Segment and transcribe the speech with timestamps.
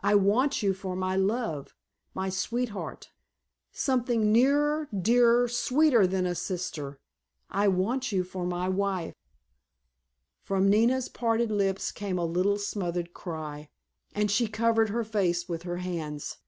[0.00, 1.76] I want you for my love,
[2.14, 3.10] my sweetheart,
[3.70, 9.12] something nearer, dearer, sweeter than a sister—I want you for my wife!"
[10.40, 13.68] From Nina's parted lips came a little smothered cry,
[14.14, 16.38] and she covered her face with her hands.